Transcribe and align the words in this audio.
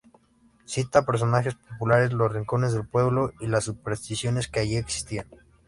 Cita 0.65 0.97
a 0.99 1.05
personajes 1.05 1.53
populares, 1.53 2.11
los 2.11 2.33
rincones 2.33 2.73
del 2.73 2.87
pueblo 2.87 3.33
y 3.39 3.45
las 3.45 3.65
supersticiones 3.65 4.47
que 4.47 4.59
allí 4.61 4.75
existían. 4.75 5.27